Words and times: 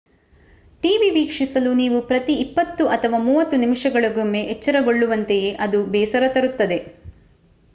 TV 0.83 1.09
ವೀಕ್ಷಿಸಲು 1.09 1.71
ನೀವು 1.73 1.97
ಪ್ರತಿ 2.07 2.35
ಇಪ್ಪತ್ತು 2.35 2.85
ಅಥವಾ 2.87 3.17
ಮೂವತ್ತು 3.19 3.57
ನಿಮಿಷಗಳಿಗೊಮ್ಮೆ 3.57 4.41
ಎಚ್ಚರಗೊಳ್ಳುವಂತೆಯೇ 4.53 5.51
ಅದು 5.65 5.81
ಬೇಸರ 5.91 6.23
ತರುತ್ತದೆ 6.33 6.79